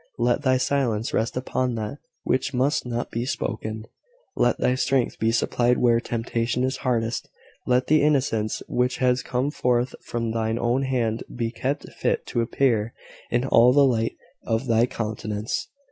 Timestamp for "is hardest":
6.63-7.29